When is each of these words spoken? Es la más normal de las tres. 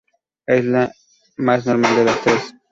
Es 0.47 0.65
la 0.65 0.91
más 1.37 1.67
normal 1.67 1.95
de 1.95 2.05
las 2.05 2.19
tres. 2.23 2.55